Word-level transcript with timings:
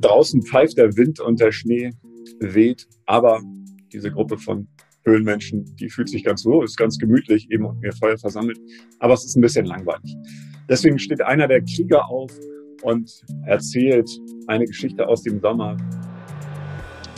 Draußen 0.00 0.42
pfeift 0.42 0.78
der 0.78 0.96
Wind 0.96 1.20
und 1.20 1.40
der 1.40 1.52
Schnee 1.52 1.90
weht, 2.40 2.86
aber 3.06 3.40
diese 3.92 4.10
Gruppe 4.10 4.38
von 4.38 4.66
Höhlenmenschen, 5.04 5.64
die 5.76 5.88
fühlt 5.88 6.08
sich 6.08 6.24
ganz 6.24 6.44
wohl, 6.44 6.64
ist 6.64 6.76
ganz 6.76 6.98
gemütlich, 6.98 7.50
eben 7.50 7.64
um 7.64 7.82
ihr 7.82 7.92
Feuer 7.92 8.18
versammelt, 8.18 8.58
aber 8.98 9.14
es 9.14 9.24
ist 9.24 9.36
ein 9.36 9.40
bisschen 9.40 9.66
langweilig. 9.66 10.16
Deswegen 10.68 10.98
steht 10.98 11.20
einer 11.22 11.48
der 11.48 11.62
Krieger 11.62 12.08
auf 12.08 12.30
und 12.82 13.10
erzählt 13.46 14.08
eine 14.46 14.64
Geschichte 14.66 15.06
aus 15.06 15.22
dem 15.22 15.40
Sommer. 15.40 15.76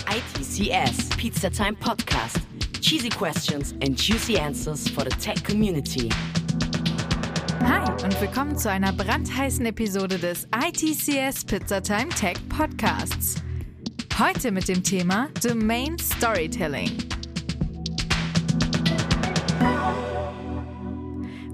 ITCS 0.09 1.09
Pizza 1.17 1.51
Time 1.51 1.75
Podcast. 1.79 2.41
Cheesy 2.80 3.09
questions 3.09 3.73
and 3.83 3.96
juicy 3.96 4.37
answers 4.39 4.89
for 4.89 5.05
the 5.05 5.17
tech 5.17 5.43
community. 5.45 6.09
Hi 7.64 7.88
und 8.04 8.20
willkommen 8.20 8.56
zu 8.56 8.70
einer 8.70 8.92
brandheißen 8.92 9.64
Episode 9.66 10.18
des 10.18 10.46
ITCS 10.46 11.44
Pizzatime 11.44 12.08
Tech 12.08 12.36
Podcasts. 12.48 13.36
Heute 14.18 14.50
mit 14.50 14.68
dem 14.68 14.82
Thema 14.82 15.29
Domain 15.43 15.96
Storytelling. 15.98 16.90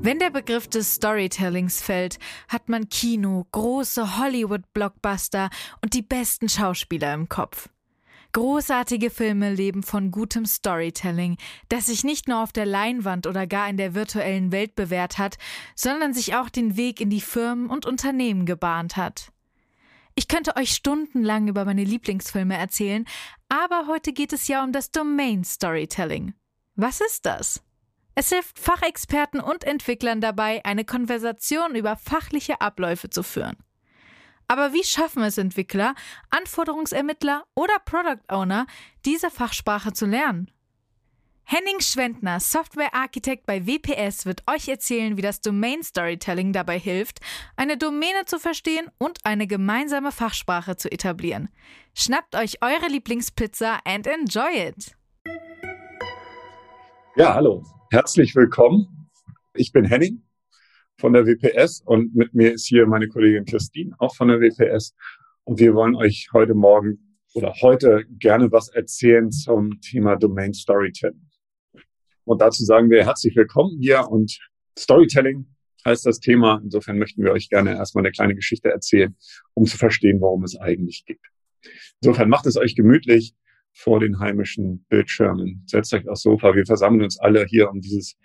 Wenn 0.00 0.18
der 0.18 0.30
Begriff 0.30 0.68
des 0.68 0.94
Storytellings 0.94 1.82
fällt, 1.82 2.18
hat 2.48 2.68
man 2.68 2.88
Kino, 2.88 3.46
große 3.52 4.18
Hollywood-Blockbuster 4.18 5.50
und 5.82 5.94
die 5.94 6.02
besten 6.02 6.48
Schauspieler 6.48 7.12
im 7.14 7.28
Kopf. 7.28 7.68
Großartige 8.32 9.10
Filme 9.10 9.52
leben 9.54 9.82
von 9.82 10.10
gutem 10.10 10.44
Storytelling, 10.44 11.38
das 11.68 11.86
sich 11.86 12.04
nicht 12.04 12.28
nur 12.28 12.42
auf 12.42 12.52
der 12.52 12.66
Leinwand 12.66 13.26
oder 13.26 13.46
gar 13.46 13.68
in 13.68 13.78
der 13.78 13.94
virtuellen 13.94 14.52
Welt 14.52 14.74
bewährt 14.74 15.18
hat, 15.18 15.38
sondern 15.74 16.12
sich 16.12 16.34
auch 16.34 16.50
den 16.50 16.76
Weg 16.76 17.00
in 17.00 17.08
die 17.10 17.22
Firmen 17.22 17.70
und 17.70 17.86
Unternehmen 17.86 18.44
gebahnt 18.44 18.96
hat. 18.96 19.32
Ich 20.14 20.28
könnte 20.28 20.56
euch 20.56 20.72
stundenlang 20.72 21.48
über 21.48 21.64
meine 21.64 21.84
Lieblingsfilme 21.84 22.56
erzählen, 22.56 23.06
aber 23.48 23.86
heute 23.86 24.12
geht 24.12 24.32
es 24.32 24.48
ja 24.48 24.62
um 24.62 24.72
das 24.72 24.90
Domain 24.90 25.44
Storytelling. 25.44 26.34
Was 26.74 27.00
ist 27.00 27.24
das? 27.24 27.62
Es 28.14 28.30
hilft 28.30 28.58
Fachexperten 28.58 29.40
und 29.40 29.62
Entwicklern 29.62 30.20
dabei, 30.20 30.64
eine 30.64 30.84
Konversation 30.84 31.76
über 31.76 31.96
fachliche 31.96 32.60
Abläufe 32.60 33.10
zu 33.10 33.22
führen. 33.22 33.56
Aber 34.48 34.72
wie 34.72 34.82
schaffen 34.82 35.22
es 35.22 35.36
Entwickler, 35.36 35.94
Anforderungsermittler 36.30 37.44
oder 37.54 37.78
Product 37.84 38.22
Owner, 38.28 38.66
diese 39.04 39.30
Fachsprache 39.30 39.92
zu 39.92 40.06
lernen? 40.06 40.50
Henning 41.44 41.80
Schwendner, 41.80 42.40
Software-Architekt 42.40 43.46
bei 43.46 43.66
WPS, 43.66 44.26
wird 44.26 44.42
euch 44.50 44.68
erzählen, 44.68 45.16
wie 45.16 45.22
das 45.22 45.40
Domain 45.40 45.82
Storytelling 45.82 46.52
dabei 46.52 46.78
hilft, 46.78 47.20
eine 47.56 47.78
Domäne 47.78 48.24
zu 48.26 48.38
verstehen 48.38 48.90
und 48.98 49.18
eine 49.24 49.46
gemeinsame 49.46 50.12
Fachsprache 50.12 50.76
zu 50.76 50.90
etablieren. 50.90 51.48
Schnappt 51.94 52.34
euch 52.34 52.62
eure 52.62 52.88
Lieblingspizza 52.88 53.78
and 53.84 54.06
enjoy 54.06 54.68
it! 54.68 54.94
Ja, 57.16 57.34
hallo, 57.34 57.64
herzlich 57.90 58.34
willkommen. 58.34 59.10
Ich 59.54 59.72
bin 59.72 59.84
Henning 59.84 60.27
von 60.98 61.12
der 61.12 61.26
WPS 61.26 61.80
und 61.84 62.14
mit 62.14 62.34
mir 62.34 62.52
ist 62.52 62.66
hier 62.66 62.86
meine 62.86 63.08
Kollegin 63.08 63.44
Christine, 63.44 63.94
auch 63.98 64.14
von 64.14 64.28
der 64.28 64.40
WPS. 64.40 64.94
Und 65.44 65.60
wir 65.60 65.74
wollen 65.74 65.94
euch 65.94 66.28
heute 66.32 66.54
Morgen 66.54 67.16
oder 67.34 67.54
heute 67.62 68.04
gerne 68.18 68.50
was 68.50 68.68
erzählen 68.68 69.30
zum 69.30 69.80
Thema 69.80 70.16
Domain 70.16 70.52
Storytelling. 70.52 71.30
Und 72.24 72.40
dazu 72.40 72.64
sagen 72.64 72.90
wir 72.90 73.04
herzlich 73.04 73.36
willkommen 73.36 73.78
hier 73.80 74.08
und 74.10 74.38
Storytelling 74.76 75.46
heißt 75.86 76.04
das 76.04 76.18
Thema. 76.18 76.60
Insofern 76.62 76.98
möchten 76.98 77.22
wir 77.22 77.30
euch 77.30 77.48
gerne 77.48 77.74
erstmal 77.74 78.04
eine 78.04 78.12
kleine 78.12 78.34
Geschichte 78.34 78.68
erzählen, 78.68 79.16
um 79.54 79.64
zu 79.64 79.78
verstehen, 79.78 80.20
worum 80.20 80.42
es 80.42 80.58
eigentlich 80.58 81.04
geht. 81.06 81.20
Insofern 82.00 82.28
macht 82.28 82.46
es 82.46 82.56
euch 82.56 82.74
gemütlich 82.74 83.34
vor 83.72 84.00
den 84.00 84.18
heimischen 84.18 84.84
Bildschirmen. 84.88 85.62
Setzt 85.66 85.94
euch 85.94 86.08
aufs 86.08 86.22
Sofa. 86.22 86.54
Wir 86.54 86.66
versammeln 86.66 87.02
uns 87.02 87.20
alle 87.20 87.44
hier 87.44 87.70
um 87.70 87.80
dieses 87.80 88.16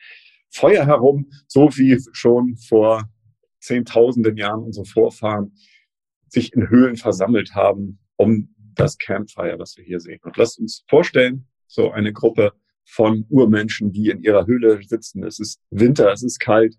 Feuer 0.53 0.85
herum, 0.85 1.31
so 1.47 1.69
wie 1.77 1.99
schon 2.11 2.55
vor 2.57 3.09
zehntausenden 3.59 4.37
Jahren 4.37 4.63
unsere 4.63 4.85
Vorfahren 4.85 5.55
sich 6.27 6.53
in 6.53 6.69
Höhlen 6.69 6.95
versammelt 6.95 7.55
haben, 7.55 7.99
um 8.15 8.53
das 8.75 8.97
Campfire, 8.97 9.57
was 9.59 9.77
wir 9.77 9.83
hier 9.83 9.99
sehen. 9.99 10.19
Und 10.23 10.37
lasst 10.37 10.59
uns 10.59 10.83
vorstellen, 10.87 11.47
so 11.67 11.91
eine 11.91 12.11
Gruppe 12.13 12.53
von 12.85 13.25
Urmenschen, 13.29 13.91
die 13.91 14.09
in 14.09 14.21
ihrer 14.21 14.45
Höhle 14.45 14.81
sitzen. 14.83 15.23
Es 15.23 15.39
ist 15.39 15.61
Winter, 15.69 16.11
es 16.11 16.23
ist 16.23 16.39
kalt. 16.39 16.75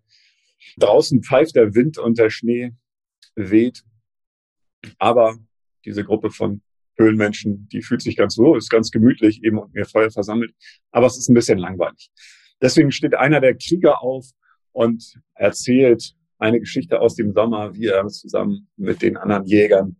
Draußen 0.76 1.22
pfeift 1.22 1.56
der 1.56 1.74
Wind 1.74 1.98
und 1.98 2.18
der 2.18 2.30
Schnee 2.30 2.72
weht. 3.34 3.82
Aber 4.98 5.38
diese 5.84 6.04
Gruppe 6.04 6.30
von 6.30 6.62
Höhlenmenschen, 6.96 7.68
die 7.68 7.82
fühlt 7.82 8.02
sich 8.02 8.16
ganz 8.16 8.38
wohl, 8.38 8.58
ist 8.58 8.70
ganz 8.70 8.90
gemütlich, 8.90 9.42
eben 9.42 9.58
um 9.58 9.72
ihr 9.74 9.86
Feuer 9.86 10.10
versammelt. 10.10 10.54
Aber 10.90 11.06
es 11.06 11.16
ist 11.16 11.28
ein 11.28 11.34
bisschen 11.34 11.58
langweilig. 11.58 12.10
Deswegen 12.60 12.92
steht 12.92 13.14
einer 13.14 13.40
der 13.40 13.54
Krieger 13.54 14.02
auf 14.02 14.26
und 14.72 15.20
erzählt 15.34 16.14
eine 16.38 16.60
Geschichte 16.60 17.00
aus 17.00 17.14
dem 17.14 17.32
Sommer, 17.32 17.74
wie 17.74 17.86
er 17.86 18.06
zusammen 18.08 18.68
mit 18.76 19.02
den 19.02 19.16
anderen 19.16 19.46
Jägern 19.46 19.96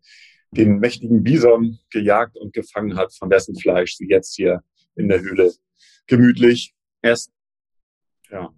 den 0.51 0.79
mächtigen 0.79 1.23
Bison 1.23 1.79
gejagt 1.91 2.37
und 2.37 2.53
gefangen 2.53 2.97
hat, 2.97 3.13
von 3.15 3.29
dessen 3.29 3.57
Fleisch 3.57 3.97
sie 3.97 4.07
jetzt 4.09 4.35
hier 4.35 4.63
in 4.95 5.09
der 5.09 5.21
Höhle 5.21 5.53
gemütlich 6.07 6.75
essen. 7.03 7.33
Ja, 8.31 8.51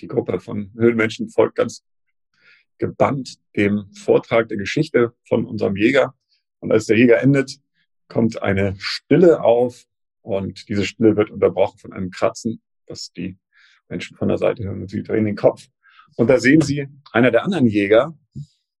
die 0.00 0.06
Gruppe 0.06 0.40
von 0.40 0.72
Höhlenmenschen 0.74 1.28
folgt 1.30 1.56
ganz 1.56 1.84
gebannt 2.78 3.38
dem 3.56 3.92
Vortrag 3.92 4.48
der 4.48 4.56
Geschichte 4.56 5.12
von 5.28 5.44
unserem 5.44 5.76
Jäger. 5.76 6.14
Und 6.60 6.72
als 6.72 6.86
der 6.86 6.96
Jäger 6.96 7.20
endet, 7.20 7.58
kommt 8.08 8.42
eine 8.42 8.74
Stille 8.78 9.42
auf 9.42 9.84
und 10.20 10.68
diese 10.68 10.84
Stille 10.84 11.16
wird 11.16 11.30
unterbrochen 11.30 11.78
von 11.78 11.92
einem 11.92 12.10
Kratzen 12.10 12.60
was 12.92 13.12
die 13.12 13.38
Menschen 13.88 14.16
von 14.16 14.28
der 14.28 14.38
Seite 14.38 14.62
hören 14.64 14.82
und 14.82 14.88
sie 14.88 15.02
drehen 15.02 15.24
den 15.24 15.36
Kopf. 15.36 15.66
Und 16.16 16.28
da 16.28 16.38
sehen 16.38 16.60
Sie, 16.60 16.86
einer 17.12 17.30
der 17.30 17.44
anderen 17.44 17.66
Jäger, 17.66 18.16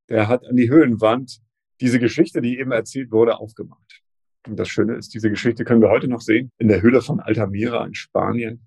der 0.08 0.28
hat 0.28 0.46
an 0.46 0.56
die 0.56 0.70
Höhlenwand 0.70 1.40
diese 1.80 1.98
Geschichte, 1.98 2.40
die 2.42 2.58
eben 2.58 2.70
erzählt 2.70 3.10
wurde, 3.10 3.38
aufgemacht. 3.38 4.02
Und 4.46 4.56
das 4.58 4.68
Schöne 4.68 4.94
ist, 4.94 5.14
diese 5.14 5.30
Geschichte 5.30 5.64
können 5.64 5.80
wir 5.80 5.88
heute 5.88 6.08
noch 6.08 6.20
sehen, 6.20 6.50
in 6.58 6.68
der 6.68 6.82
Höhle 6.82 7.00
von 7.00 7.20
Altamira 7.20 7.84
in 7.86 7.94
Spanien. 7.94 8.66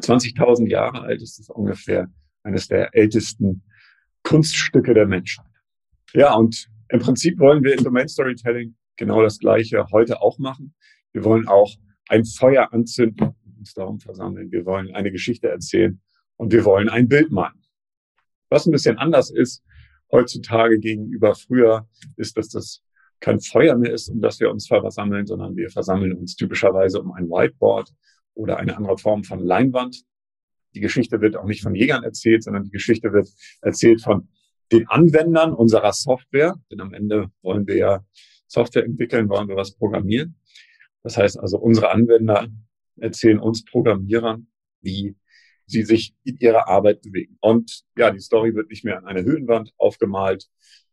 20.000 0.00 0.68
Jahre 0.68 1.02
alt 1.02 1.22
ist 1.22 1.38
es 1.38 1.48
ungefähr, 1.48 2.08
eines 2.42 2.68
der 2.68 2.94
ältesten 2.94 3.62
Kunststücke 4.22 4.94
der 4.94 5.06
Menschheit. 5.06 5.46
Ja, 6.14 6.34
und 6.34 6.68
im 6.88 7.00
Prinzip 7.00 7.38
wollen 7.38 7.62
wir 7.62 7.76
in 7.76 7.84
Domain 7.84 8.08
Storytelling 8.08 8.74
genau 8.96 9.22
das 9.22 9.38
Gleiche 9.38 9.86
heute 9.92 10.20
auch 10.20 10.38
machen. 10.38 10.74
Wir 11.12 11.24
wollen 11.24 11.46
auch 11.48 11.74
ein 12.08 12.24
Feuer 12.24 12.72
anzünden 12.72 13.34
uns 13.62 13.74
darum 13.74 14.00
versammeln. 14.00 14.50
Wir 14.50 14.66
wollen 14.66 14.92
eine 14.92 15.12
Geschichte 15.12 15.48
erzählen 15.48 16.00
und 16.36 16.52
wir 16.52 16.64
wollen 16.64 16.88
ein 16.88 17.08
Bild 17.08 17.30
malen. 17.30 17.62
Was 18.50 18.66
ein 18.66 18.72
bisschen 18.72 18.98
anders 18.98 19.30
ist 19.30 19.62
heutzutage 20.10 20.80
gegenüber 20.80 21.36
früher, 21.36 21.88
ist, 22.16 22.36
dass 22.36 22.48
das 22.48 22.82
kein 23.20 23.38
Feuer 23.38 23.76
mehr 23.76 23.92
ist, 23.92 24.08
um 24.08 24.20
das 24.20 24.40
wir 24.40 24.50
uns 24.50 24.66
versammeln, 24.66 25.26
sondern 25.26 25.54
wir 25.56 25.70
versammeln 25.70 26.12
uns 26.12 26.34
typischerweise 26.34 27.00
um 27.00 27.12
ein 27.12 27.28
Whiteboard 27.28 27.92
oder 28.34 28.56
eine 28.56 28.76
andere 28.76 28.98
Form 28.98 29.22
von 29.22 29.38
Leinwand. 29.38 30.02
Die 30.74 30.80
Geschichte 30.80 31.20
wird 31.20 31.36
auch 31.36 31.44
nicht 31.44 31.62
von 31.62 31.76
Jägern 31.76 32.02
erzählt, 32.02 32.42
sondern 32.42 32.64
die 32.64 32.70
Geschichte 32.70 33.12
wird 33.12 33.28
erzählt 33.60 34.02
von 34.02 34.28
den 34.72 34.88
Anwendern 34.88 35.52
unserer 35.54 35.92
Software. 35.92 36.56
Denn 36.72 36.80
am 36.80 36.92
Ende 36.94 37.30
wollen 37.42 37.68
wir 37.68 37.76
ja 37.76 38.04
Software 38.48 38.84
entwickeln, 38.84 39.28
wollen 39.28 39.46
wir 39.46 39.56
was 39.56 39.76
programmieren. 39.76 40.34
Das 41.04 41.16
heißt 41.16 41.38
also, 41.38 41.58
unsere 41.58 41.90
Anwender 41.90 42.48
erzählen 42.96 43.38
uns 43.38 43.64
Programmierern, 43.64 44.46
wie 44.80 45.16
sie 45.66 45.82
sich 45.82 46.14
in 46.24 46.36
ihrer 46.38 46.68
Arbeit 46.68 47.02
bewegen. 47.02 47.38
Und 47.40 47.84
ja, 47.96 48.10
die 48.10 48.20
Story 48.20 48.54
wird 48.54 48.70
nicht 48.70 48.84
mehr 48.84 48.98
an 48.98 49.06
eine 49.06 49.22
Höhenwand 49.22 49.72
aufgemalt, 49.78 50.48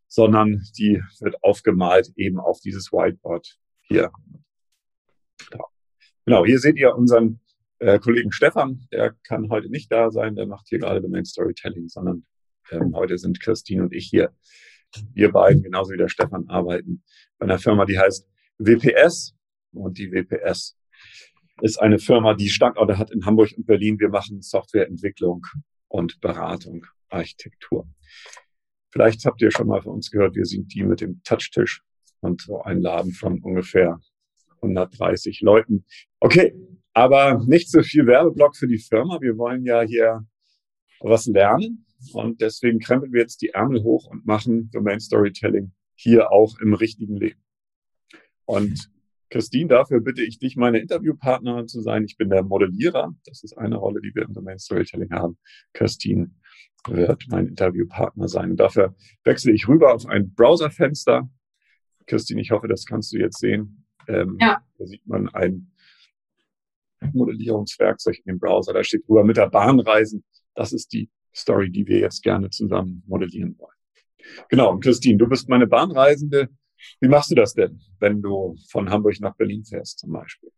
sondern 0.07 0.63
die 0.77 1.01
wird 1.19 1.43
aufgemalt 1.43 2.11
eben 2.15 2.39
auf 2.39 2.59
dieses 2.61 2.91
Whiteboard 2.91 3.57
hier. 3.81 4.11
Genau, 6.25 6.45
hier 6.45 6.59
seht 6.59 6.77
ihr 6.77 6.95
unseren 6.95 7.39
äh, 7.79 7.99
Kollegen 7.99 8.31
Stefan, 8.31 8.87
der 8.91 9.15
kann 9.23 9.49
heute 9.49 9.69
nicht 9.69 9.91
da 9.91 10.11
sein, 10.11 10.35
der 10.35 10.45
macht 10.45 10.67
hier 10.67 10.79
gerade 10.79 11.01
Domain 11.01 11.25
Storytelling, 11.25 11.87
sondern 11.87 12.25
ähm, 12.71 12.93
heute 12.95 13.17
sind 13.17 13.39
Christine 13.39 13.83
und 13.83 13.93
ich 13.93 14.07
hier. 14.07 14.33
Wir 15.13 15.31
beiden, 15.31 15.61
genauso 15.63 15.91
wie 15.91 15.97
der 15.97 16.09
Stefan, 16.09 16.47
arbeiten 16.49 17.03
bei 17.37 17.45
einer 17.45 17.59
Firma, 17.59 17.85
die 17.85 17.99
heißt 17.99 18.27
WPS. 18.57 19.35
Und 19.71 19.99
die 19.99 20.11
WPS 20.11 20.78
ist 21.61 21.77
eine 21.77 21.99
Firma, 21.99 22.33
die 22.33 22.49
Standorte 22.49 22.97
hat 22.97 23.11
in 23.11 23.25
Hamburg 23.25 23.51
und 23.57 23.65
Berlin. 23.65 23.99
Wir 23.99 24.09
machen 24.09 24.41
Softwareentwicklung 24.41 25.45
und 25.87 26.19
Beratung, 26.21 26.85
Architektur. 27.09 27.87
Vielleicht 28.91 29.25
habt 29.25 29.41
ihr 29.41 29.51
schon 29.51 29.67
mal 29.67 29.81
von 29.81 29.93
uns 29.93 30.09
gehört, 30.09 30.35
wir 30.35 30.45
sind 30.45 30.73
die 30.73 30.83
mit 30.83 31.01
dem 31.01 31.21
Touchtisch 31.23 31.81
und 32.21 32.41
so 32.41 32.61
ein 32.61 32.81
Laden 32.81 33.13
von 33.13 33.39
ungefähr 33.41 33.99
130 34.61 35.41
Leuten. 35.41 35.85
Okay, 36.19 36.53
aber 36.93 37.43
nicht 37.45 37.69
so 37.71 37.81
viel 37.81 38.07
Werbeblock 38.07 38.55
für 38.55 38.67
die 38.67 38.79
Firma. 38.79 39.21
Wir 39.21 39.37
wollen 39.37 39.63
ja 39.63 39.81
hier 39.81 40.25
was 40.99 41.27
lernen. 41.27 41.85
Und 42.13 42.41
deswegen 42.41 42.79
krempeln 42.79 43.13
wir 43.13 43.21
jetzt 43.21 43.41
die 43.41 43.49
Ärmel 43.49 43.83
hoch 43.83 44.07
und 44.07 44.25
machen 44.25 44.69
Domain 44.71 44.99
Storytelling 44.99 45.71
hier 45.95 46.31
auch 46.31 46.57
im 46.59 46.73
richtigen 46.73 47.17
Leben. 47.17 47.41
Und 48.45 48.89
Christine, 49.29 49.67
dafür 49.67 50.01
bitte 50.01 50.23
ich 50.23 50.39
dich, 50.39 50.55
meine 50.55 50.79
Interviewpartnerin 50.79 51.67
zu 51.67 51.81
sein. 51.81 52.03
Ich 52.03 52.17
bin 52.17 52.29
der 52.29 52.43
Modellierer. 52.43 53.13
Das 53.25 53.43
ist 53.43 53.57
eine 53.57 53.77
Rolle, 53.77 54.01
die 54.01 54.13
wir 54.15 54.23
im 54.23 54.33
Domain 54.33 54.57
Storytelling 54.57 55.11
haben. 55.11 55.37
Christine 55.73 56.31
wird 56.87 57.25
mein 57.29 57.47
Interviewpartner 57.47 58.27
sein. 58.27 58.51
Und 58.51 58.59
dafür 58.59 58.95
wechsle 59.23 59.51
ich 59.51 59.67
rüber 59.67 59.93
auf 59.93 60.05
ein 60.07 60.33
Browserfenster. 60.33 61.29
Christine, 62.07 62.41
ich 62.41 62.51
hoffe, 62.51 62.67
das 62.67 62.85
kannst 62.85 63.13
du 63.13 63.17
jetzt 63.17 63.39
sehen. 63.39 63.85
Ähm, 64.07 64.37
ja. 64.39 64.63
Da 64.77 64.85
sieht 64.85 65.05
man 65.05 65.29
ein 65.29 65.71
Modellierungswerkzeug 67.13 68.17
in 68.17 68.33
dem 68.33 68.39
Browser. 68.39 68.73
Da 68.73 68.83
steht 68.83 69.07
drüber 69.07 69.23
mit 69.23 69.37
der 69.37 69.49
Bahn 69.49 69.79
reisen. 69.79 70.23
Das 70.55 70.73
ist 70.73 70.91
die 70.93 71.09
Story, 71.35 71.69
die 71.69 71.85
wir 71.87 71.99
jetzt 71.99 72.23
gerne 72.23 72.49
zusammen 72.49 73.03
modellieren 73.05 73.57
wollen. 73.59 73.75
Genau. 74.49 74.71
Und 74.71 74.83
Christine, 74.83 75.17
du 75.17 75.27
bist 75.27 75.49
meine 75.49 75.67
Bahnreisende. 75.67 76.49
Wie 76.99 77.07
machst 77.07 77.31
du 77.31 77.35
das 77.35 77.53
denn, 77.53 77.81
wenn 77.99 78.21
du 78.21 78.55
von 78.69 78.89
Hamburg 78.89 79.19
nach 79.19 79.35
Berlin 79.35 79.63
fährst 79.63 79.99
zum 79.99 80.11
Beispiel? 80.11 80.51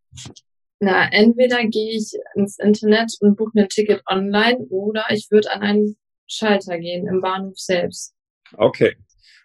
Na, 0.79 1.11
entweder 1.11 1.65
gehe 1.65 1.95
ich 1.95 2.13
ins 2.35 2.57
Internet 2.57 3.15
und 3.19 3.35
buche 3.37 3.51
mir 3.53 3.63
ein 3.63 3.69
Ticket 3.69 4.01
online 4.07 4.57
oder 4.69 5.05
ich 5.11 5.29
würde 5.29 5.51
an 5.51 5.61
einen 5.61 5.97
Schalter 6.27 6.79
gehen 6.79 7.07
im 7.07 7.21
Bahnhof 7.21 7.57
selbst. 7.57 8.15
Okay, 8.53 8.95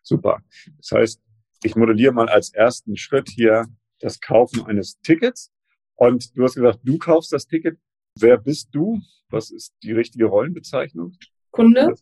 super. 0.03 0.41
Das 0.79 0.91
heißt, 0.93 1.23
ich 1.63 1.77
modelliere 1.77 2.13
mal 2.13 2.29
als 2.29 2.53
ersten 2.55 2.97
Schritt 2.97 3.29
hier 3.29 3.67
das 4.01 4.21
Kaufen 4.21 4.65
eines 4.67 4.99
Tickets. 5.01 5.53
Und 5.95 6.37
du 6.37 6.45
hast 6.45 6.55
gesagt, 6.55 6.81
du 6.85 6.99
kaufst 6.99 7.33
das 7.33 7.47
Ticket. 7.47 7.79
Wer 8.19 8.39
bist 8.39 8.69
du? 8.73 9.01
Was 9.29 9.51
ist 9.51 9.75
die 9.83 9.93
richtige 9.93 10.27
Rollenbezeichnung? 10.27 11.17
Kunde. 11.51 11.95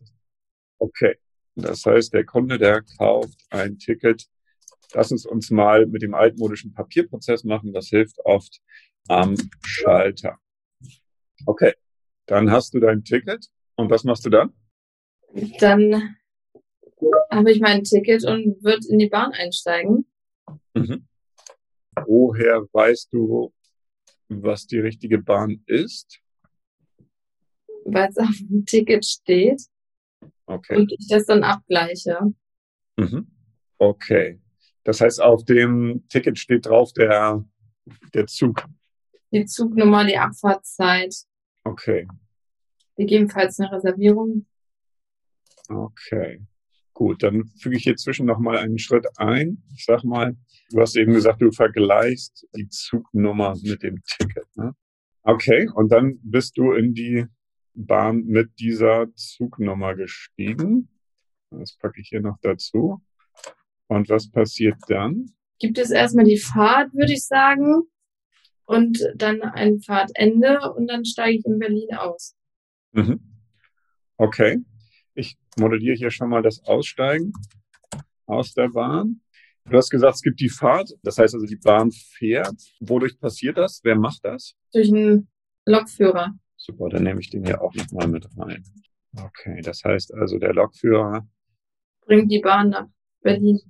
Okay. 0.78 1.16
Das 1.56 1.86
heißt, 1.86 2.12
der 2.12 2.24
Kunde, 2.24 2.58
der 2.58 2.82
kauft 2.98 3.40
ein 3.50 3.78
Ticket 3.78 4.26
Lass 4.92 5.10
uns 5.10 5.26
uns 5.26 5.50
mal 5.50 5.86
mit 5.86 6.02
dem 6.02 6.14
altmodischen 6.14 6.72
Papierprozess 6.72 7.44
machen. 7.44 7.72
Das 7.72 7.88
hilft 7.88 8.18
oft 8.24 8.60
am 9.08 9.34
Schalter. 9.62 10.38
Okay, 11.46 11.74
dann 12.26 12.50
hast 12.50 12.74
du 12.74 12.80
dein 12.80 13.04
Ticket. 13.04 13.46
Und 13.76 13.90
was 13.90 14.04
machst 14.04 14.24
du 14.24 14.30
dann? 14.30 14.52
Dann 15.58 16.16
habe 17.30 17.50
ich 17.50 17.60
mein 17.60 17.82
Ticket 17.82 18.24
und 18.24 18.62
wird 18.62 18.86
in 18.86 18.98
die 18.98 19.08
Bahn 19.08 19.32
einsteigen. 19.32 20.06
Mhm. 20.74 21.06
Woher 22.06 22.62
weißt 22.72 23.12
du, 23.12 23.52
was 24.28 24.66
die 24.66 24.78
richtige 24.78 25.18
Bahn 25.18 25.62
ist? 25.66 26.20
Weil 27.84 28.08
es 28.10 28.16
auf 28.16 28.36
dem 28.48 28.64
Ticket 28.64 29.04
steht. 29.04 29.62
Okay. 30.46 30.76
Und 30.76 30.92
ich 30.92 31.06
das 31.08 31.26
dann 31.26 31.42
abgleiche. 31.42 32.18
Mhm. 32.96 33.30
Okay. 33.78 34.40
Das 34.84 35.00
heißt, 35.00 35.20
auf 35.20 35.44
dem 35.44 36.04
Ticket 36.08 36.38
steht 36.38 36.66
drauf 36.66 36.92
der, 36.92 37.44
der 38.12 38.26
Zug. 38.26 38.64
Die 39.32 39.46
Zugnummer, 39.46 40.04
die 40.04 40.16
Abfahrtszeit. 40.16 41.14
Okay. 41.64 42.06
Gegebenenfalls 42.96 43.58
eine 43.58 43.72
Reservierung. 43.72 44.46
Okay. 45.68 46.42
Gut, 46.92 47.24
dann 47.24 47.50
füge 47.60 47.76
ich 47.76 47.82
hier 47.82 47.96
zwischen 47.96 48.26
nochmal 48.26 48.58
einen 48.58 48.78
Schritt 48.78 49.06
ein. 49.16 49.64
Ich 49.74 49.84
sag 49.84 50.04
mal, 50.04 50.36
du 50.70 50.80
hast 50.80 50.96
eben 50.96 51.12
gesagt, 51.12 51.42
du 51.42 51.50
vergleichst 51.50 52.46
die 52.54 52.68
Zugnummer 52.68 53.56
mit 53.62 53.82
dem 53.82 54.00
Ticket. 54.04 54.46
Ne? 54.54 54.76
Okay, 55.22 55.68
und 55.74 55.90
dann 55.90 56.20
bist 56.22 56.56
du 56.56 56.72
in 56.72 56.94
die 56.94 57.26
Bahn 57.74 58.24
mit 58.26 58.60
dieser 58.60 59.12
Zugnummer 59.16 59.96
gestiegen. 59.96 60.88
Das 61.50 61.76
packe 61.76 62.00
ich 62.00 62.08
hier 62.08 62.20
noch 62.20 62.38
dazu. 62.42 63.02
Und 63.88 64.08
was 64.08 64.30
passiert 64.30 64.76
dann? 64.88 65.26
Gibt 65.58 65.78
es 65.78 65.90
erstmal 65.90 66.24
die 66.24 66.38
Fahrt, 66.38 66.92
würde 66.94 67.12
ich 67.12 67.24
sagen, 67.24 67.82
und 68.64 68.98
dann 69.14 69.42
ein 69.42 69.80
Fahrtende 69.80 70.72
und 70.72 70.86
dann 70.86 71.04
steige 71.04 71.38
ich 71.38 71.46
in 71.46 71.58
Berlin 71.58 71.94
aus. 71.96 72.34
Mhm. 72.92 73.20
Okay. 74.16 74.58
Ich 75.14 75.36
modelliere 75.58 75.96
hier 75.96 76.10
schon 76.10 76.30
mal 76.30 76.42
das 76.42 76.62
Aussteigen 76.64 77.32
aus 78.26 78.54
der 78.54 78.68
Bahn. 78.68 79.20
Du 79.66 79.76
hast 79.76 79.90
gesagt, 79.90 80.16
es 80.16 80.22
gibt 80.22 80.40
die 80.40 80.48
Fahrt, 80.48 80.90
das 81.02 81.18
heißt 81.18 81.34
also, 81.34 81.46
die 81.46 81.56
Bahn 81.56 81.90
fährt. 81.90 82.60
Wodurch 82.80 83.18
passiert 83.18 83.56
das? 83.56 83.80
Wer 83.82 83.96
macht 83.96 84.24
das? 84.24 84.54
Durch 84.72 84.88
einen 84.88 85.28
Lokführer. 85.64 86.34
Super, 86.56 86.88
dann 86.90 87.04
nehme 87.04 87.20
ich 87.20 87.30
den 87.30 87.44
hier 87.44 87.62
auch 87.62 87.74
nochmal 87.74 88.08
mit 88.08 88.26
rein. 88.36 88.62
Okay, 89.16 89.60
das 89.62 89.82
heißt 89.84 90.12
also, 90.14 90.38
der 90.38 90.52
Lokführer 90.52 91.26
bringt 92.06 92.30
die 92.30 92.40
Bahn 92.40 92.70
nach 92.70 92.88
Berlin. 93.22 93.60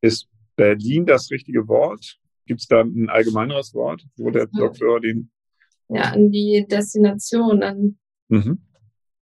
Ist 0.00 0.28
Berlin 0.56 1.06
das 1.06 1.30
richtige 1.30 1.66
Wort? 1.68 2.18
Gibt 2.46 2.60
es 2.60 2.66
da 2.66 2.80
ein 2.80 3.08
allgemeineres 3.08 3.74
Wort, 3.74 4.04
wo 4.16 4.30
der 4.30 4.48
Lokführer 4.52 5.00
den... 5.00 5.30
Ja, 5.88 6.12
an 6.12 6.30
die 6.30 6.66
Destination, 6.68 7.62
an 7.62 7.98
mhm. 8.28 8.62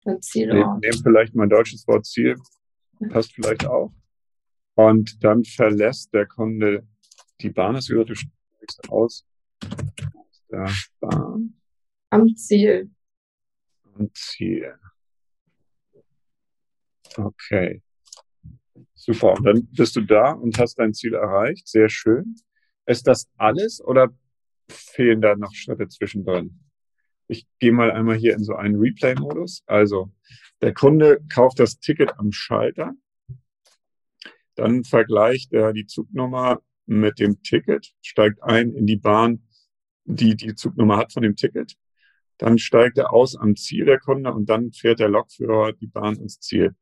den 0.06 0.22
Zielort. 0.22 0.81
Nehmen 0.81 1.04
vielleicht 1.04 1.36
mein 1.36 1.50
deutsches 1.50 1.88
Wort 1.88 2.06
Ziel, 2.06 2.36
passt 3.10 3.34
vielleicht 3.34 3.66
auch. 3.66 3.94
Und 4.75 5.24
dann 5.24 5.44
verlässt 5.44 6.14
der 6.14 6.25
Kunde 6.25 6.88
die 7.42 7.50
Bahn. 7.50 7.75
Du 7.75 8.16
steigst 8.16 8.90
aus 8.90 9.25
der 10.50 10.70
Bahn. 11.00 11.60
Am 12.10 12.36
Ziel. 12.36 12.90
Am 13.96 14.10
Ziel. 14.14 14.74
Okay. 17.16 17.81
Super. 18.95 19.34
Und 19.34 19.44
dann 19.44 19.68
bist 19.72 19.95
du 19.95 20.01
da 20.01 20.31
und 20.31 20.57
hast 20.60 20.75
dein 20.75 20.94
Ziel 20.94 21.13
erreicht. 21.13 21.68
Sehr 21.68 21.90
schön. 21.90 22.36
Ist 22.86 23.07
das 23.07 23.30
alles 23.38 23.81
oder 23.84 24.10
fehlen 24.69 25.22
da 25.22 25.36
noch 25.36 25.54
Schritte 25.54 25.88
zwischendrin? 25.88 26.60
Ich 27.28 27.48
gehe 27.60 27.72
mal 27.72 27.92
einmal 27.92 28.16
hier 28.16 28.34
in 28.34 28.44
so 28.44 28.56
einen 28.56 28.75
Replay-Modus. 28.75 29.63
Also 29.66 30.12
der 30.62 30.74
Kunde 30.74 31.19
kauft 31.34 31.60
das 31.60 31.80
Ticket 31.80 32.18
am 32.19 32.31
Schalter. 32.31 32.94
Dann 34.56 34.84
vergleicht 34.84 35.51
er 35.54 35.74
die 35.74 35.86
Zugnummer 35.86 36.62
mit 36.86 37.19
dem 37.19 37.42
Ticket, 37.42 37.94
steigt 38.01 38.44
ein 38.44 38.74
in 38.74 38.86
die 38.86 38.98
Bahn, 38.98 39.48
die 40.06 40.36
die 40.36 40.54
Zugnummer 40.54 40.98
hat 40.98 41.13
von 41.13 41.24
dem 41.24 41.36
Ticket. 41.36 41.75
Dann 42.38 42.57
steigt 42.57 42.98
er 42.98 43.13
aus 43.13 43.36
am 43.36 43.56
Ziel 43.56 43.86
der 43.86 44.00
Kunde 44.00 44.34
und 44.34 44.50
dann 44.50 44.72
fährt 44.72 45.00
der 45.00 45.10
Lokführer 45.10 45.74
die 45.74 45.88
Bahn 45.88 46.18
ins 46.18 46.39
Ziel. 46.39 46.75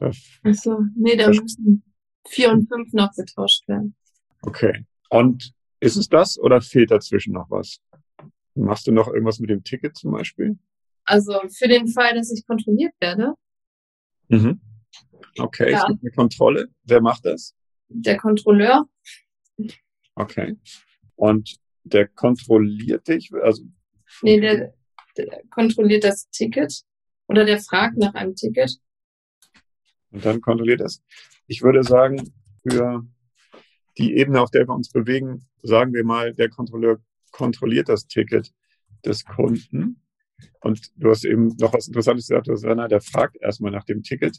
Achso, 0.00 0.80
nee, 0.96 1.16
da 1.16 1.28
müssen 1.28 1.82
vier 2.26 2.50
und 2.50 2.68
fünf 2.68 2.92
noch 2.92 3.12
getauscht 3.14 3.66
werden. 3.68 3.94
Okay. 4.42 4.84
Und 5.10 5.52
ist 5.80 5.96
es 5.96 6.08
das 6.08 6.38
oder 6.38 6.60
fehlt 6.60 6.90
dazwischen 6.90 7.32
noch 7.32 7.50
was? 7.50 7.80
Machst 8.54 8.86
du 8.86 8.92
noch 8.92 9.08
irgendwas 9.08 9.38
mit 9.38 9.50
dem 9.50 9.64
Ticket 9.64 9.96
zum 9.96 10.12
Beispiel? 10.12 10.58
Also 11.04 11.40
für 11.48 11.68
den 11.68 11.88
Fall, 11.88 12.14
dass 12.14 12.30
ich 12.32 12.46
kontrolliert 12.46 12.92
werde. 13.00 13.34
Mhm. 14.28 14.60
Okay, 15.38 15.70
ja. 15.70 15.78
es 15.78 15.86
gibt 15.86 16.02
eine 16.02 16.10
Kontrolle. 16.10 16.68
Wer 16.84 17.00
macht 17.00 17.24
das? 17.24 17.54
Der 17.88 18.16
Kontrolleur. 18.18 18.86
Okay. 20.14 20.56
Und 21.16 21.56
der 21.84 22.08
kontrolliert 22.08 23.08
dich? 23.08 23.32
Also 23.42 23.64
nee, 24.22 24.40
der, 24.40 24.74
der 25.16 25.42
kontrolliert 25.50 26.04
das 26.04 26.28
Ticket 26.30 26.82
oder 27.28 27.44
der 27.44 27.60
fragt 27.60 27.96
nach 27.96 28.14
einem 28.14 28.34
Ticket 28.34 28.78
und 30.10 30.24
dann 30.24 30.40
kontrolliert 30.40 30.80
es. 30.80 31.02
Ich 31.46 31.62
würde 31.62 31.82
sagen, 31.82 32.32
für 32.62 33.06
die 33.98 34.16
Ebene, 34.16 34.40
auf 34.40 34.50
der 34.50 34.66
wir 34.66 34.74
uns 34.74 34.90
bewegen, 34.90 35.46
sagen 35.62 35.92
wir 35.92 36.04
mal, 36.04 36.34
der 36.34 36.48
Kontrolleur 36.48 37.00
kontrolliert 37.32 37.88
das 37.88 38.06
Ticket 38.06 38.52
des 39.04 39.24
Kunden. 39.24 40.02
Und 40.60 40.92
du 40.96 41.10
hast 41.10 41.24
eben 41.24 41.48
noch 41.58 41.72
was 41.72 41.88
Interessantes 41.88 42.28
gesagt, 42.28 42.46
Susanna, 42.46 42.88
der 42.88 43.00
fragt 43.00 43.36
erstmal 43.40 43.72
nach 43.72 43.84
dem 43.84 44.02
Ticket. 44.02 44.38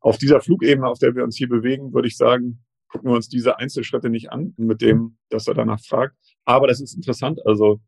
Auf 0.00 0.18
dieser 0.18 0.40
Flugebene, 0.40 0.86
auf 0.86 0.98
der 0.98 1.14
wir 1.14 1.24
uns 1.24 1.36
hier 1.36 1.48
bewegen, 1.48 1.92
würde 1.92 2.08
ich 2.08 2.16
sagen, 2.16 2.64
gucken 2.88 3.10
wir 3.10 3.16
uns 3.16 3.28
diese 3.28 3.58
Einzelschritte 3.58 4.08
nicht 4.08 4.30
an, 4.30 4.54
mit 4.56 4.80
dem, 4.80 5.16
dass 5.28 5.48
er 5.48 5.54
danach 5.54 5.80
fragt. 5.80 6.16
Aber 6.44 6.66
das 6.66 6.80
ist 6.80 6.94
interessant. 6.94 7.44
Also 7.46 7.80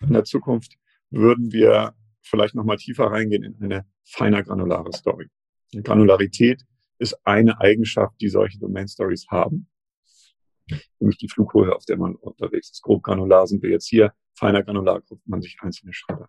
in 0.00 0.12
der 0.12 0.24
Zukunft 0.24 0.76
würden 1.10 1.52
wir 1.52 1.94
vielleicht 2.22 2.54
nochmal 2.54 2.76
tiefer 2.76 3.06
reingehen 3.06 3.42
in 3.42 3.62
eine 3.62 3.86
feiner 4.04 4.42
granulare 4.42 4.92
Story. 4.92 5.28
Granularität 5.72 6.62
ist 6.98 7.14
eine 7.24 7.60
Eigenschaft, 7.60 8.14
die 8.20 8.28
solche 8.28 8.58
Domain 8.58 8.88
Stories 8.88 9.26
haben. 9.28 9.68
Nämlich 10.98 11.18
die 11.18 11.28
Flughöhe, 11.28 11.74
auf 11.74 11.84
der 11.84 11.96
man 11.96 12.16
unterwegs 12.16 12.70
ist. 12.70 12.82
Grob 12.82 13.02
granular 13.02 13.46
sind 13.46 13.62
wir 13.62 13.70
jetzt 13.70 13.88
hier. 13.88 14.12
Feiner 14.34 14.62
granular 14.62 15.00
guckt 15.02 15.26
man 15.26 15.40
sich 15.40 15.56
einzelne 15.60 15.92
Schritte. 15.92 16.26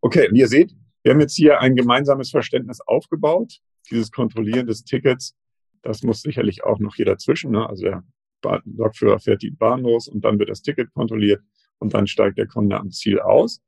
Okay, 0.00 0.28
wie 0.32 0.40
ihr 0.40 0.48
seht, 0.48 0.74
wir 1.02 1.12
haben 1.12 1.20
jetzt 1.20 1.36
hier 1.36 1.60
ein 1.60 1.74
gemeinsames 1.74 2.30
Verständnis 2.30 2.80
aufgebaut. 2.80 3.58
Dieses 3.90 4.10
Kontrollieren 4.10 4.66
des 4.66 4.84
Tickets, 4.84 5.36
das 5.82 6.02
muss 6.02 6.22
sicherlich 6.22 6.62
auch 6.62 6.78
noch 6.78 6.94
hier 6.94 7.06
dazwischen. 7.06 7.52
Ne? 7.52 7.68
Also 7.68 7.84
der 7.84 8.04
Lokführer 8.64 9.18
fährt 9.18 9.42
die 9.42 9.50
Bahn 9.50 9.80
los 9.80 10.08
und 10.08 10.24
dann 10.24 10.38
wird 10.38 10.50
das 10.50 10.62
Ticket 10.62 10.92
kontrolliert 10.92 11.42
und 11.78 11.94
dann 11.94 12.06
steigt 12.06 12.38
der 12.38 12.46
Kunde 12.46 12.78
am 12.78 12.90
Ziel 12.90 13.18
aus. 13.20 13.60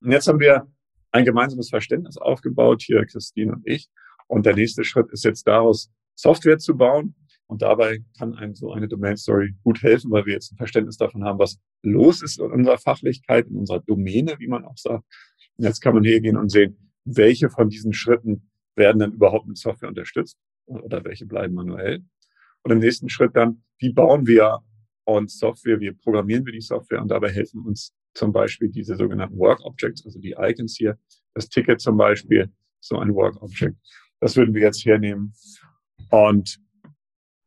Und 0.00 0.12
jetzt 0.12 0.26
haben 0.26 0.40
wir 0.40 0.66
ein 1.12 1.24
gemeinsames 1.24 1.68
Verständnis 1.68 2.16
aufgebaut, 2.16 2.82
hier 2.82 3.04
Christine 3.04 3.52
und 3.52 3.66
ich. 3.66 3.90
Und 4.30 4.46
der 4.46 4.54
nächste 4.54 4.84
Schritt 4.84 5.10
ist 5.10 5.24
jetzt 5.24 5.46
daraus 5.48 5.90
Software 6.14 6.58
zu 6.58 6.76
bauen. 6.76 7.16
Und 7.48 7.62
dabei 7.62 7.98
kann 8.16 8.36
einem 8.36 8.54
so 8.54 8.72
eine 8.72 8.86
Domain 8.86 9.16
Story 9.16 9.56
gut 9.64 9.82
helfen, 9.82 10.12
weil 10.12 10.24
wir 10.24 10.34
jetzt 10.34 10.52
ein 10.52 10.56
Verständnis 10.56 10.96
davon 10.96 11.24
haben, 11.24 11.40
was 11.40 11.58
los 11.82 12.22
ist 12.22 12.38
in 12.38 12.46
unserer 12.46 12.78
Fachlichkeit, 12.78 13.48
in 13.48 13.56
unserer 13.56 13.80
Domäne, 13.80 14.36
wie 14.38 14.46
man 14.46 14.64
auch 14.64 14.76
sagt. 14.76 15.04
Und 15.56 15.64
jetzt 15.64 15.80
kann 15.80 15.94
man 15.94 16.04
hier 16.04 16.20
gehen 16.20 16.36
und 16.36 16.48
sehen, 16.48 16.92
welche 17.04 17.50
von 17.50 17.68
diesen 17.70 17.92
Schritten 17.92 18.48
werden 18.76 19.00
dann 19.00 19.12
überhaupt 19.12 19.48
mit 19.48 19.58
Software 19.58 19.88
unterstützt 19.88 20.38
oder 20.66 21.04
welche 21.04 21.26
bleiben 21.26 21.54
manuell. 21.54 22.04
Und 22.62 22.70
im 22.70 22.78
nächsten 22.78 23.08
Schritt 23.08 23.34
dann, 23.34 23.64
wie 23.78 23.92
bauen 23.92 24.28
wir 24.28 24.60
uns 25.06 25.38
Software, 25.38 25.80
wie 25.80 25.90
programmieren 25.90 26.46
wir 26.46 26.52
die 26.52 26.60
Software 26.60 27.02
und 27.02 27.10
dabei 27.10 27.30
helfen 27.30 27.62
uns 27.66 27.92
zum 28.14 28.30
Beispiel 28.30 28.68
diese 28.68 28.94
sogenannten 28.94 29.36
Work 29.38 29.64
Objects, 29.64 30.06
also 30.06 30.20
die 30.20 30.36
Icons 30.38 30.76
hier, 30.76 30.96
das 31.34 31.48
Ticket 31.48 31.80
zum 31.80 31.96
Beispiel, 31.96 32.48
so 32.78 32.96
ein 32.96 33.12
Work 33.12 33.42
Object. 33.42 33.76
Das 34.20 34.36
würden 34.36 34.54
wir 34.54 34.62
jetzt 34.62 34.84
hernehmen 34.84 35.32
und 36.10 36.60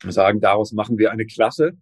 sagen, 0.03 0.42
daraus 0.42 0.74
machen 0.74 0.98
wir 0.98 1.12
eine 1.12 1.25
Klasse. 1.25 1.77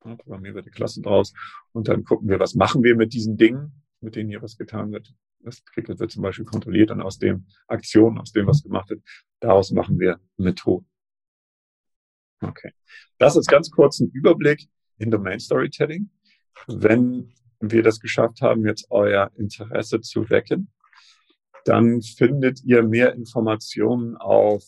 Programmieren 0.00 0.56
wir 0.56 0.62
eine 0.62 0.70
Klasse 0.70 1.02
draus 1.02 1.34
und 1.72 1.88
dann 1.88 2.04
gucken 2.04 2.28
wir, 2.28 2.40
was 2.40 2.54
machen 2.54 2.82
wir 2.82 2.96
mit 2.96 3.12
diesen 3.12 3.36
Dingen, 3.36 3.84
mit 4.00 4.16
denen 4.16 4.30
hier 4.30 4.42
was 4.42 4.56
getan 4.56 4.90
wird. 4.92 5.14
Das 5.40 5.62
Ticket 5.74 5.98
wird 5.98 6.10
zum 6.10 6.22
Beispiel 6.22 6.44
kontrolliert 6.44 6.90
und 6.90 7.02
aus 7.02 7.18
dem 7.18 7.46
Aktionen, 7.66 8.18
aus 8.18 8.32
dem, 8.32 8.46
was 8.46 8.62
gemacht 8.62 8.90
wird, 8.90 9.02
daraus 9.40 9.70
machen 9.70 9.98
wir 9.98 10.18
Methoden. 10.38 10.86
Okay. 12.40 12.72
Das 13.18 13.36
ist 13.36 13.48
ganz 13.48 13.70
kurz 13.70 14.00
ein 14.00 14.10
Überblick 14.10 14.68
in 14.98 15.10
Domain 15.10 15.38
Storytelling. 15.38 16.10
Wenn 16.66 17.34
wir 17.60 17.82
das 17.82 18.00
geschafft 18.00 18.40
haben, 18.40 18.66
jetzt 18.66 18.86
euer 18.90 19.30
Interesse 19.36 20.00
zu 20.00 20.30
wecken, 20.30 20.72
dann 21.64 22.02
findet 22.02 22.62
ihr 22.64 22.82
mehr 22.82 23.14
Informationen 23.14 24.16
auf 24.16 24.64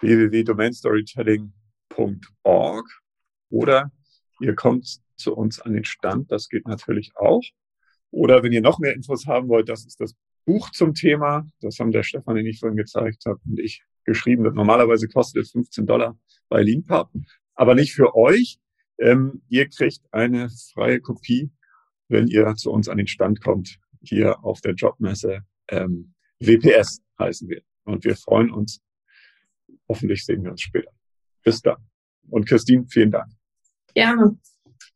www.domainstorytelling.org 0.00 2.86
oder 3.50 3.92
ihr 4.40 4.54
kommt 4.54 5.02
zu 5.16 5.34
uns 5.34 5.60
an 5.60 5.74
den 5.74 5.84
Stand, 5.84 6.32
das 6.32 6.48
geht 6.48 6.66
natürlich 6.66 7.12
auch. 7.16 7.42
Oder 8.10 8.42
wenn 8.42 8.52
ihr 8.52 8.62
noch 8.62 8.78
mehr 8.78 8.94
Infos 8.94 9.26
haben 9.26 9.48
wollt, 9.48 9.68
das 9.68 9.84
ist 9.84 10.00
das 10.00 10.14
Buch 10.46 10.70
zum 10.70 10.94
Thema, 10.94 11.46
das 11.60 11.78
haben 11.78 11.92
der 11.92 12.02
Stefan, 12.02 12.36
den 12.36 12.46
ich 12.46 12.58
vorhin 12.58 12.78
gezeigt 12.78 13.26
habe, 13.26 13.38
und 13.46 13.60
ich 13.60 13.84
geschrieben. 14.04 14.44
Das 14.44 14.54
normalerweise 14.54 15.08
kostet 15.08 15.42
es 15.44 15.50
15 15.52 15.84
Dollar 15.86 16.18
bei 16.48 16.62
Leanpub, 16.62 17.10
aber 17.54 17.74
nicht 17.74 17.92
für 17.92 18.16
euch. 18.16 18.58
Ähm, 18.98 19.42
ihr 19.48 19.68
kriegt 19.68 20.00
eine 20.10 20.48
freie 20.72 21.00
Kopie 21.00 21.50
wenn 22.10 22.26
ihr 22.26 22.54
zu 22.56 22.72
uns 22.72 22.88
an 22.88 22.98
den 22.98 23.06
Stand 23.06 23.40
kommt, 23.40 23.78
hier 24.02 24.44
auf 24.44 24.60
der 24.60 24.74
Jobmesse. 24.74 25.42
Ähm, 25.68 26.12
WPS 26.40 27.00
heißen 27.18 27.48
wir. 27.48 27.62
Und 27.84 28.04
wir 28.04 28.16
freuen 28.16 28.50
uns. 28.50 28.80
Hoffentlich 29.88 30.24
sehen 30.24 30.42
wir 30.42 30.50
uns 30.50 30.62
später. 30.62 30.90
Bis 31.42 31.60
dann. 31.60 31.76
Und 32.28 32.46
Christine, 32.48 32.86
vielen 32.88 33.10
Dank. 33.10 33.32
Gerne. 33.94 34.38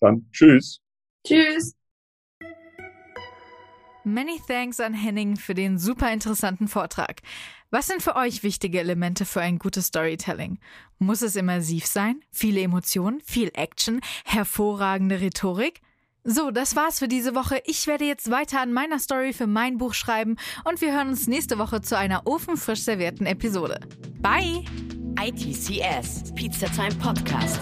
Dann 0.00 0.28
tschüss. 0.32 0.80
Tschüss. 1.26 1.74
Many 4.04 4.38
thanks 4.46 4.80
an 4.80 4.92
Henning 4.92 5.36
für 5.36 5.54
den 5.54 5.78
super 5.78 6.12
interessanten 6.12 6.68
Vortrag. 6.68 7.22
Was 7.70 7.86
sind 7.86 8.02
für 8.02 8.16
euch 8.16 8.42
wichtige 8.42 8.78
Elemente 8.78 9.24
für 9.24 9.40
ein 9.40 9.58
gutes 9.58 9.86
Storytelling? 9.86 10.58
Muss 10.98 11.22
es 11.22 11.36
immersiv 11.36 11.86
sein? 11.86 12.20
Viele 12.30 12.60
Emotionen? 12.60 13.20
Viel 13.22 13.50
Action? 13.54 14.00
Hervorragende 14.26 15.20
Rhetorik? 15.20 15.80
So, 16.26 16.50
das 16.50 16.75
war's 16.75 16.99
für 16.99 17.09
diese 17.09 17.35
Woche. 17.35 17.61
Ich 17.66 17.87
werde 17.87 18.07
jetzt 18.07 18.31
weiter 18.31 18.61
an 18.62 18.73
meiner 18.73 18.99
Story 18.99 19.35
für 19.35 19.47
mein 19.47 19.76
Buch 19.76 19.93
schreiben 19.93 20.37
und 20.64 20.81
wir 20.81 20.95
hören 20.95 21.11
uns 21.11 21.26
nächste 21.26 21.59
Woche 21.59 21.83
zu 21.83 21.99
einer 21.99 22.26
ofenfrisch 22.26 22.81
servierten 22.83 23.26
Episode. 23.26 23.78
Bye! 24.21 24.64
ITCS, 25.23 26.35
Pizza 26.35 26.66
Time 26.69 26.95
Podcast. 26.97 27.61